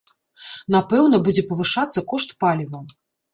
[0.75, 2.83] Напэўна будзе павышацца кошт паліва.